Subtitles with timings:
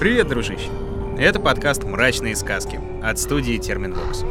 [0.00, 0.70] Привет, дружище!
[1.18, 4.22] Это подкаст «Мрачные сказки» от студии Терминвокс.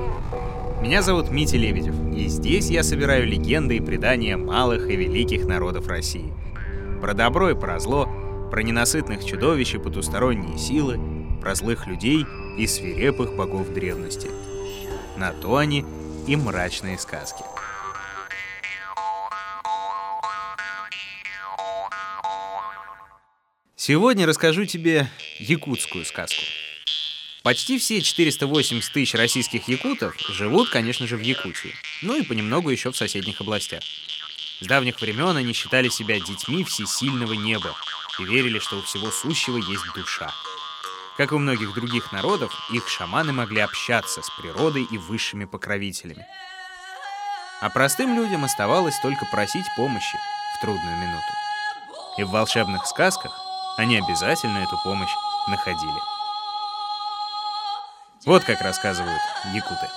[0.81, 5.87] Меня зовут Митя Лебедев, и здесь я собираю легенды и предания малых и великих народов
[5.87, 6.33] России.
[7.01, 8.09] Про добро и про зло,
[8.49, 10.99] про ненасытных чудовищ и потусторонние силы,
[11.39, 12.25] про злых людей
[12.57, 14.31] и свирепых богов древности.
[15.17, 15.85] На то они
[16.25, 17.43] и мрачные сказки.
[23.89, 26.43] Сегодня расскажу тебе якутскую сказку.
[27.41, 32.91] Почти все 480 тысяч российских якутов живут, конечно же, в Якутии, ну и понемногу еще
[32.91, 33.81] в соседних областях.
[34.59, 37.73] С давних времен они считали себя детьми всесильного неба
[38.19, 40.31] и верили, что у всего сущего есть душа.
[41.17, 46.27] Как и у многих других народов, их шаманы могли общаться с природой и высшими покровителями.
[47.59, 50.15] А простым людям оставалось только просить помощи
[50.55, 51.33] в трудную минуту.
[52.19, 55.13] И в волшебных сказках они обязательно эту помощь
[55.47, 56.01] находили.
[58.25, 59.21] Вот как рассказывают
[59.53, 59.89] якуты.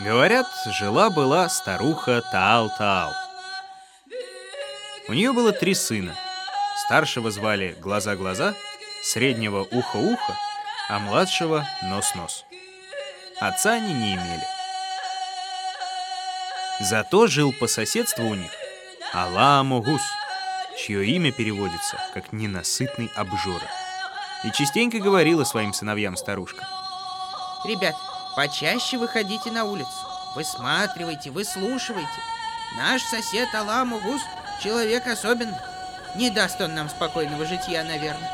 [0.00, 3.12] Говорят, жила-была старуха Таал-Таал.
[5.06, 6.14] У нее было три сына.
[6.84, 8.54] Старшего звали Глаза-Глаза,
[9.02, 10.36] среднего Ухо-Ухо,
[10.88, 12.44] а младшего Нос-Нос.
[13.40, 14.46] Отца они не имели.
[16.80, 18.50] Зато жил по соседству у них
[19.12, 20.02] Аламогус,
[20.78, 23.68] чье имя переводится как «ненасытный обжора».
[24.44, 26.66] И частенько говорила своим сыновьям старушка.
[27.64, 27.94] Ребят,
[28.36, 29.88] почаще выходите на улицу.
[30.34, 32.08] Высматривайте, выслушивайте.
[32.76, 34.20] Наш сосед Аламогус
[34.62, 35.54] человек особенный.
[36.16, 38.30] Не даст он нам спокойного житья, наверное.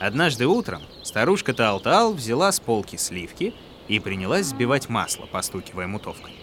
[0.00, 3.54] Однажды утром старушка Таал-Таал взяла с полки сливки
[3.88, 6.41] и принялась сбивать масло, постукивая мутовкой.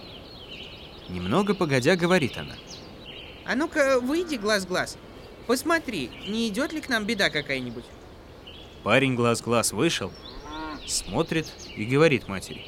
[1.09, 2.55] Немного погодя, говорит она.
[3.45, 4.97] А ну-ка, выйди глаз-глаз.
[5.47, 7.85] Посмотри, не идет ли к нам беда какая-нибудь?
[8.83, 10.11] Парень глаз-глаз вышел,
[10.85, 12.63] смотрит и говорит матери.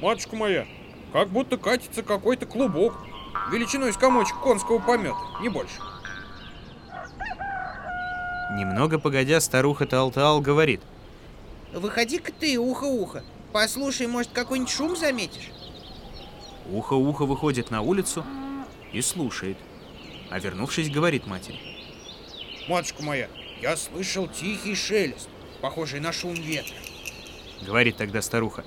[0.00, 0.66] Матушка моя,
[1.12, 2.94] как будто катится какой-то клубок,
[3.52, 5.76] величиной с комочек конского помета, не больше.
[8.56, 10.80] Немного погодя, старуха Таал-Таал говорит.
[11.72, 13.24] Выходи-ка ты, ухо-ухо.
[13.52, 15.50] Послушай, может, какой-нибудь шум заметишь?
[16.70, 18.24] Ухо-ухо выходит на улицу
[18.92, 19.58] и слушает.
[20.30, 21.58] А вернувшись, говорит матери.
[22.68, 23.28] Матушка моя,
[23.60, 25.28] я слышал тихий шелест,
[25.60, 26.76] похожий на шум ветра.
[27.62, 28.64] Говорит тогда старуха.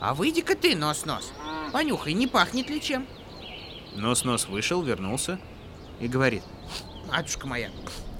[0.00, 1.32] А выйди-ка ты, нос-нос.
[1.72, 3.06] Понюхай, не пахнет ли чем?
[3.94, 5.38] Нос-нос вышел, вернулся
[6.00, 6.42] и говорит.
[7.08, 7.70] Матушка моя,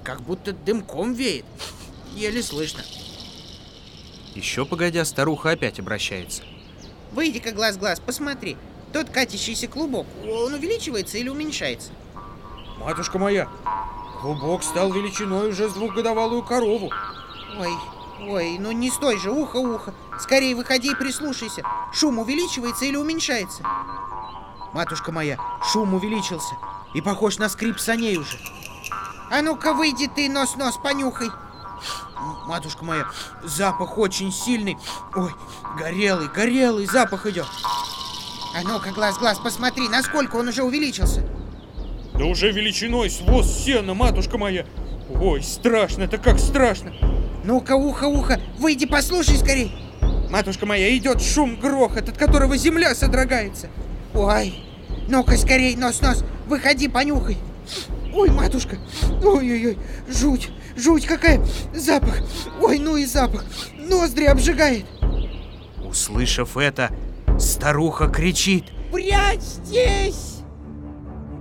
[0.04, 1.44] как будто дымком веет.
[2.14, 2.82] Еле слышно.
[4.34, 6.42] Еще погодя, старуха опять обращается.
[7.12, 8.56] Выйди-ка глаз-глаз, посмотри.
[8.92, 11.90] Тот катящийся клубок, он увеличивается или уменьшается?
[12.78, 13.48] Матушка моя,
[14.20, 16.90] клубок стал величиной уже с двухгодовалую корову.
[17.58, 17.72] Ой,
[18.20, 19.92] ой, ну не стой же, ухо-ухо.
[20.20, 21.62] Скорее выходи и прислушайся.
[21.92, 23.62] Шум увеличивается или уменьшается?
[24.72, 25.38] Матушка моя,
[25.72, 26.54] шум увеличился
[26.94, 28.38] и похож на скрип саней уже.
[29.30, 31.30] А ну-ка выйди ты, нос-нос, понюхай.
[32.46, 33.06] Матушка моя,
[33.42, 34.78] запах очень сильный.
[35.14, 35.34] Ой,
[35.78, 37.46] горелый, горелый запах идет.
[38.54, 41.22] А ну-ка, глаз-глаз, посмотри, насколько он уже увеличился.
[42.14, 44.66] Да уже величиной с воз сена, матушка моя.
[45.08, 46.92] Ой, страшно, это как страшно.
[47.44, 49.72] Ну-ка, ухо-ухо, выйди послушай скорей.
[50.30, 53.68] Матушка моя, идет шум, грохот, от которого земля содрогается.
[54.14, 54.54] Ой,
[55.08, 57.38] ну-ка скорей, нос-нос, выходи, понюхай.
[58.12, 58.78] Ой, матушка,
[59.22, 61.40] ой-ой-ой, жуть, жуть какая,
[61.74, 62.18] запах,
[62.60, 63.44] ой, ну и запах,
[63.76, 64.86] ноздри обжигает.
[65.84, 66.90] Услышав это,
[67.38, 68.64] старуха кричит.
[68.92, 70.42] Прячь здесь!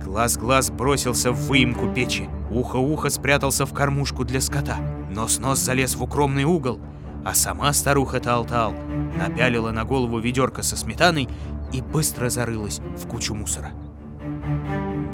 [0.02, 2.28] Глаз-глаз бросился в выемку печи.
[2.50, 4.78] Ухо-ухо спрятался в кормушку для скота.
[5.10, 6.80] Нос-нос залез в укромный угол.
[7.24, 8.74] А сама старуха Тал-Тал
[9.16, 11.28] напялила на голову ведерко со сметаной
[11.72, 13.72] и быстро зарылась в кучу мусора.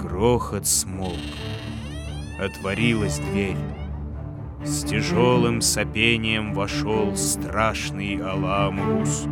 [0.01, 1.19] Грохот смолк.
[2.39, 3.57] Отворилась дверь.
[4.63, 9.27] С тяжелым сопением вошел страшный Аламус.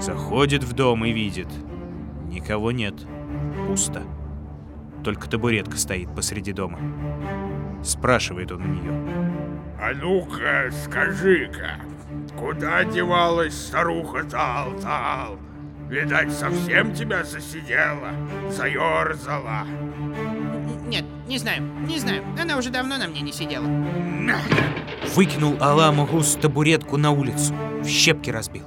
[0.00, 1.48] Заходит в дом и видит.
[2.28, 2.94] Никого нет.
[3.66, 4.02] Пусто.
[5.02, 6.78] Только табуретка стоит посреди дома.
[7.82, 8.92] Спрашивает он у нее.
[9.80, 11.76] А ну-ка, скажи-ка,
[12.38, 15.38] куда девалась старуха Тал-Тал?
[15.88, 18.10] Видать, совсем тебя засидела,
[18.50, 19.66] заерзала.
[20.86, 22.22] Нет, не знаю, не знаю.
[22.40, 23.66] Она уже давно на мне не сидела.
[25.14, 27.54] Выкинул Аламагус табуретку на улицу.
[27.82, 28.64] В щепки разбил.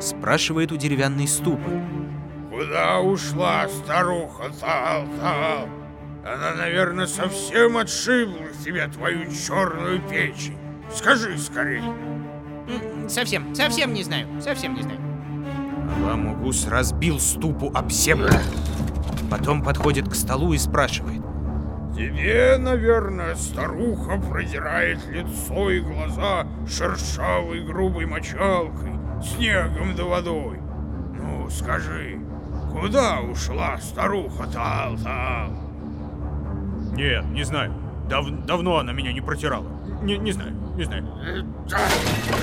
[0.00, 1.80] Спрашивает у деревянной ступы.
[2.50, 5.68] Куда ушла старуха Тал-Тал?
[6.24, 10.56] Она, наверное, совсем отшибла себе твою черную печень.
[10.92, 11.82] Скажи скорей.
[11.82, 14.98] М, Совсем, совсем не знаю, совсем не знаю.
[16.02, 18.30] Аламугус разбил ступу об землю.
[19.30, 21.22] Потом подходит к столу и спрашивает.
[21.94, 30.58] Тебе, наверное, старуха продирает лицо и глаза шершавой грубой мочалкой, снегом да водой.
[31.14, 32.18] Ну, скажи,
[32.72, 35.50] куда ушла старуха Тал-Тал?
[36.92, 37.72] Нет, не знаю.
[38.08, 39.66] Дав- давно она меня не протирала.
[40.02, 41.06] Не, не знаю, не знаю.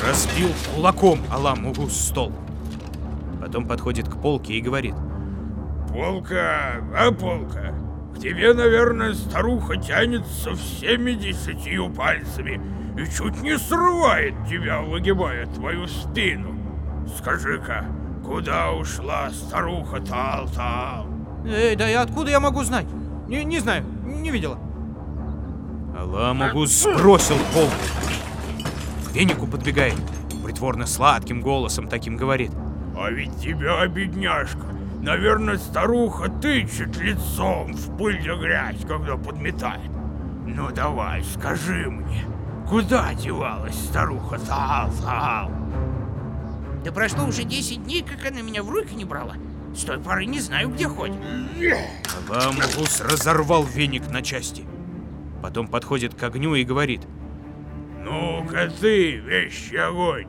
[0.08, 2.32] Разбил кулаком Аламугус стол.
[3.40, 4.96] Потом подходит к полке и говорит.
[5.90, 7.74] Полка, а полка,
[8.16, 12.60] к тебе, наверное, старуха тянется всеми десятью пальцами
[12.98, 16.56] и чуть не срывает тебя, выгибая твою спину.
[17.18, 17.86] Скажи-ка,
[18.24, 21.08] куда ушла старуха Тал-Тал?
[21.46, 22.88] Эй, да и откуда я могу знать?
[23.28, 24.58] Не, не знаю, не видела.
[25.98, 27.74] Аламугус сбросил полку.
[29.08, 30.00] К венику подбегает.
[30.44, 32.52] Притворно сладким голосом таким говорит.
[32.98, 34.66] А ведь тебя, бедняжка,
[35.02, 39.92] наверное, старуха тычет лицом в пыль да грязь, когда подметает.
[40.46, 42.26] Ну давай, скажи мне,
[42.68, 45.52] куда девалась старуха Тал-Тал?
[46.84, 49.36] Да прошло уже 10 дней, как она меня в руки не брала.
[49.76, 51.18] С той поры не знаю, где ходит.
[52.30, 54.66] Аламугус разорвал веник на части.
[55.42, 57.02] Потом подходит к огню и говорит.
[58.04, 60.28] Ну-ка ты, вещий огонь,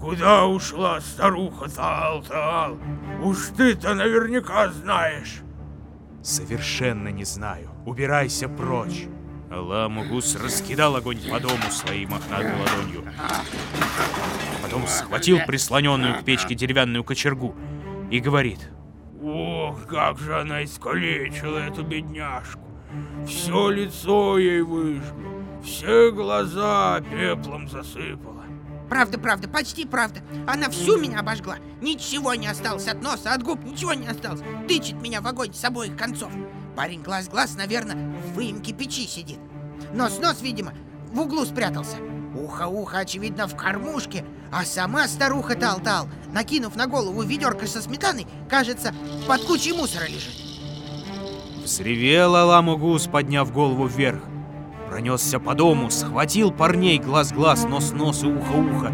[0.00, 2.78] куда ушла старуха Тал-Тал?
[3.22, 5.42] Уж ты-то наверняка знаешь.
[6.22, 7.70] Совершенно не знаю.
[7.84, 9.06] Убирайся прочь.
[9.50, 13.04] Аламугус раскидал огонь по дому своей мохнатой ладонью.
[14.62, 17.54] Потом схватил прислоненную к печке деревянную кочергу
[18.10, 18.70] и говорит.
[19.22, 22.60] Ох, как же она искалечила эту бедняжку.
[23.26, 25.14] Все лицо ей выжгло,
[25.62, 28.44] все глаза пеплом засыпала.
[28.88, 30.20] Правда, правда, почти правда.
[30.46, 31.56] Она всю меня обожгла.
[31.82, 34.40] Ничего не осталось от носа, от губ, ничего не осталось.
[34.66, 36.32] Тычет меня в огонь с обоих концов.
[36.78, 39.40] Парень глаз-глаз, наверное, в выемке печи сидит.
[39.92, 40.74] Нос-нос, видимо,
[41.12, 41.96] в углу спрятался.
[42.36, 44.24] Ухо-ухо, очевидно, в кормушке.
[44.52, 48.94] А сама старуха Тал-Тал, накинув на голову ведерко со сметаной, кажется,
[49.26, 50.36] под кучей мусора лежит.
[51.64, 54.22] Взревел Аламугус, подняв голову вверх.
[54.88, 58.92] Пронесся по дому, схватил парней глаз-глаз, нос-нос и ухо-ухо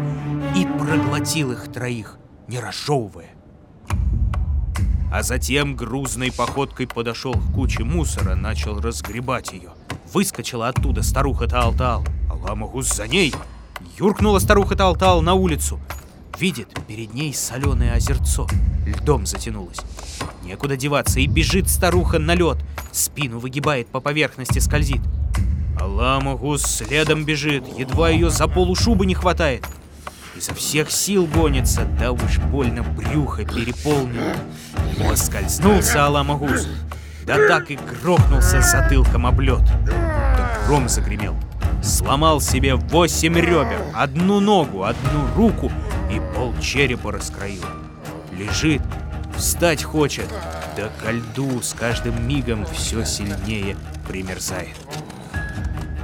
[0.55, 2.17] и проглотил их троих,
[2.47, 3.29] не разжевывая.
[5.15, 9.69] А затем грузной походкой подошел к куче мусора, начал разгребать ее.
[10.11, 12.03] Выскочила оттуда старуха Таал-Таал.
[12.29, 13.33] Аламугус за ней.
[13.97, 15.79] Юркнула старуха Таал-Таал на улицу.
[16.37, 18.45] Видит, перед ней соленое озерцо.
[18.85, 19.79] Льдом затянулось.
[20.43, 22.57] Некуда деваться, и бежит старуха на лед.
[22.91, 24.99] Спину выгибает, по поверхности скользит.
[25.79, 29.65] Аламагус следом бежит, едва ее за полу шубы не хватает.
[30.35, 34.35] Изо всех сил гонится, да уж больно брюхо переполнено.
[35.09, 36.67] Поскользнулся Аламагус,
[37.25, 39.63] да так и грохнулся затылком об лед.
[39.85, 41.35] Да гром загремел.
[41.81, 45.71] Сломал себе восемь ребер, одну ногу, одну руку
[46.11, 47.63] и пол черепа раскроил.
[48.33, 48.81] Лежит,
[49.37, 50.27] встать хочет,
[50.75, 53.77] да ко льду с каждым мигом все сильнее
[54.07, 54.75] примерзает.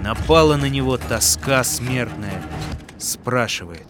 [0.02, 2.42] Напала на него тоска смертная.
[2.98, 3.88] Спрашивает.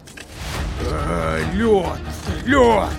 [0.94, 2.90] А, лед, лед,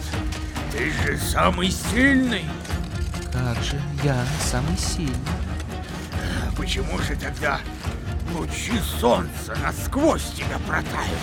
[0.72, 2.46] ты же самый сильный.
[3.32, 5.14] Как же я самый сильный.
[6.14, 7.60] А Почему же тогда
[8.34, 11.20] лучи солнца насквозь тебя протают?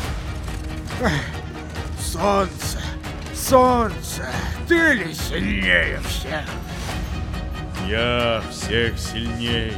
[2.01, 2.81] Солнце,
[3.35, 4.29] солнце,
[4.69, 6.45] ты ли сильнее всех?
[7.89, 9.77] Я всех сильней.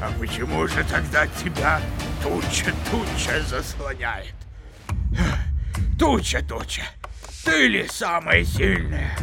[0.00, 1.80] А почему же тогда тебя
[2.22, 4.34] туча-туча заслоняет?
[6.02, 6.82] Эх, Туча-туча,
[7.44, 9.16] ты ли самая сильная?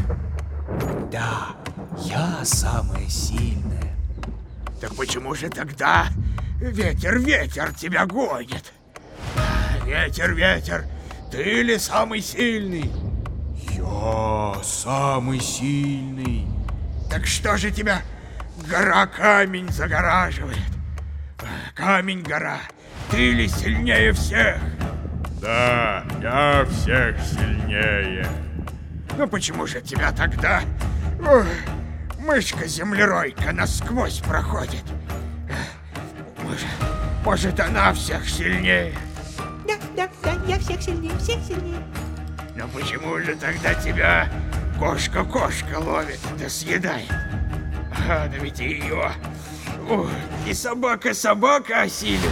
[1.12, 1.50] Да,
[1.98, 3.98] я самая сильная.
[4.79, 6.07] Так почему же тогда
[6.62, 8.71] ветер-ветер тебя гонит?
[9.86, 10.86] Ветер-ветер,
[11.29, 12.89] ты ли самый сильный?
[13.71, 16.48] Я самый сильный.
[17.09, 18.03] Так что же тебя
[18.69, 20.57] гора-камень загораживает?
[21.75, 22.59] Камень-гора,
[23.12, 24.62] ты ли сильнее всех?
[25.41, 28.27] Да, я всех сильнее.
[29.17, 30.62] Ну почему же тебя тогда
[31.19, 31.46] ух,
[32.19, 34.84] мышка-землеройка насквозь проходит?
[36.43, 36.67] Может,
[37.24, 38.93] может, она всех сильнее?
[39.65, 41.81] Да, да, да, я всех сильнее, всех сильнее.
[42.55, 44.29] Но почему же тогда тебя
[44.77, 47.10] кошка-кошка ловит да съедает?
[48.10, 49.12] А, да ведь ее
[49.89, 50.10] Ой,
[50.46, 52.29] и собака собака осиливает.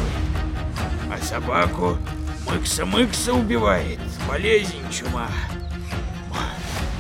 [1.12, 1.98] А собаку
[2.48, 4.00] мыкса-мыкса убивает.
[4.28, 5.30] Болезнь чума.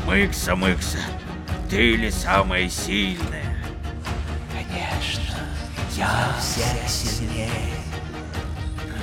[0.05, 0.99] Мыкса-мыкса,
[1.69, 3.57] ты ли самая сильная?
[4.53, 5.35] Конечно,
[5.95, 7.49] я всех сильнее.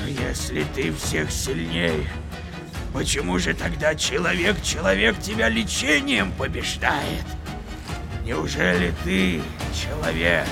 [0.07, 2.09] Если ты всех сильнее,
[2.93, 7.25] почему же тогда человек-человек тебя лечением побеждает?
[8.25, 9.43] Неужели ты,
[9.75, 10.47] человек,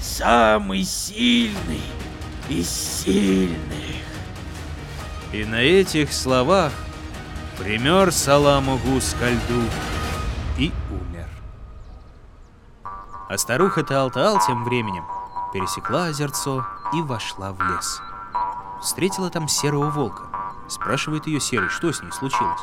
[0.00, 1.82] самый сильный
[2.48, 4.11] из сильных?
[5.32, 6.72] И на этих словах
[7.58, 9.62] пример Саламугу ко льду
[10.58, 11.28] и умер.
[13.30, 15.04] А старуха Таал-Таал тем временем
[15.54, 18.02] пересекла озерцо и вошла в лес.
[18.82, 20.24] Встретила там серого волка.
[20.68, 22.60] Спрашивает ее серый, что с ней случилось.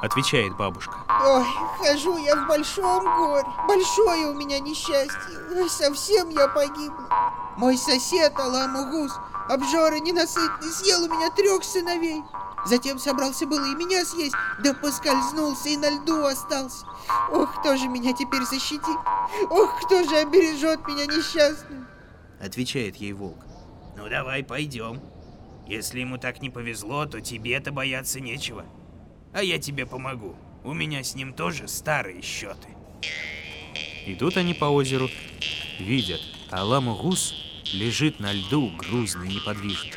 [0.00, 0.94] Отвечает бабушка.
[1.08, 1.44] Ой,
[1.78, 3.46] хожу я в большом горе.
[3.66, 5.38] Большое у меня несчастье.
[5.56, 7.08] Ой, совсем я погибла.
[7.56, 9.12] Мой сосед Аламугус,
[9.48, 12.22] обжора ненасытный, съел у меня трех сыновей.
[12.66, 16.86] Затем собрался было и меня съесть, да поскользнулся и на льду остался.
[17.30, 18.98] Ох, кто же меня теперь защитит?
[19.50, 21.86] Ох, кто же обережет меня несчастную?
[22.40, 23.44] Отвечает ей волк.
[23.96, 25.00] Ну давай пойдем.
[25.66, 28.64] Если ему так не повезло, то тебе-то бояться нечего.
[29.32, 30.36] А я тебе помогу.
[30.64, 32.68] У меня с ним тоже старые счеты.
[34.06, 35.08] Идут они по озеру,
[35.78, 36.20] видят,
[36.50, 37.34] Аламугус
[37.72, 39.92] лежит на льду грузно и неподвижно.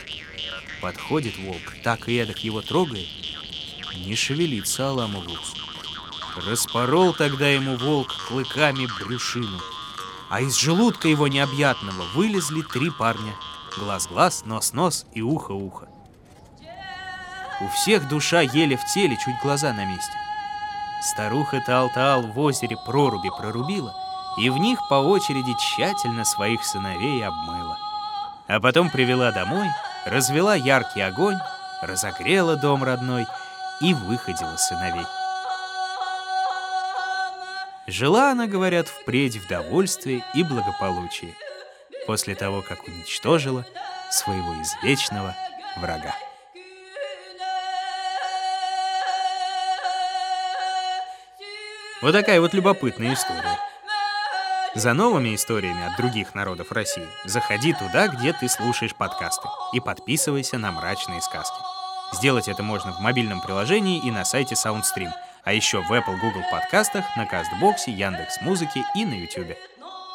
[0.82, 3.08] Подходит волк, так и эдак его трогает.
[4.06, 5.56] Не шевелится Аламугус.
[6.46, 9.60] Распорол тогда ему волк клыками брюшину.
[10.30, 13.36] А из желудка его необъятного вылезли три парня.
[13.78, 15.90] Глаз-глаз, нос-нос и ухо-ухо.
[17.62, 20.18] У всех душа еле в теле, чуть глаза на месте.
[21.02, 23.94] Старуха Таал-Таал в озере проруби прорубила,
[24.38, 27.78] и в них по очереди тщательно своих сыновей обмыла.
[28.48, 29.68] А потом привела домой,
[30.06, 31.38] развела яркий огонь,
[31.82, 33.28] разогрела дом родной
[33.80, 35.06] и выходила сыновей.
[37.88, 41.36] Жила она, говорят, впредь в довольстве и благополучии,
[42.08, 43.66] после того, как уничтожила
[44.10, 45.36] своего извечного
[45.78, 46.16] врага.
[52.02, 53.60] Вот такая вот любопытная история.
[54.74, 60.58] За новыми историями от других народов России заходи туда, где ты слушаешь подкасты, и подписывайся
[60.58, 61.58] на «Мрачные сказки».
[62.14, 65.12] Сделать это можно в мобильном приложении и на сайте SoundStream,
[65.44, 69.56] а еще в Apple Google подкастах, на Кастбоксе, Яндекс Музыке и на YouTube.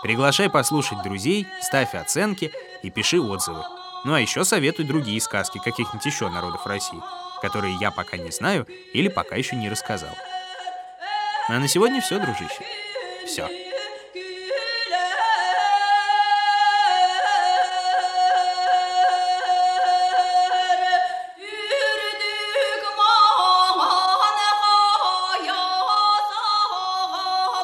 [0.03, 2.51] Приглашай послушать друзей, ставь оценки
[2.83, 3.63] и пиши отзывы.
[4.05, 7.01] Ну а еще советуй другие сказки каких-нибудь еще народов России,
[7.41, 10.17] которые я пока не знаю или пока еще не рассказал.
[11.49, 12.65] А на сегодня все, дружище.
[13.25, 13.49] Все.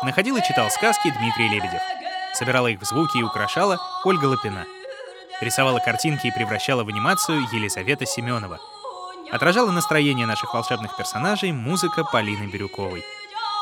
[0.05, 1.81] Находил и читал сказки Дмитрий Лебедев.
[2.35, 4.65] Собирала их в звуки и украшала Ольга Лапина.
[5.41, 8.61] Рисовала картинки и превращала в анимацию Елизавета Семенова.
[9.33, 13.03] Отражала настроение наших волшебных персонажей музыка Полины Бирюковой.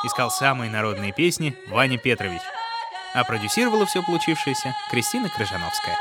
[0.03, 2.41] Искал самые народные песни Ваня Петрович.
[3.15, 5.97] А продюсировала все получившееся Кристина Крыжановская.